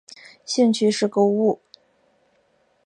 [0.43, 1.61] 兴趣是购物。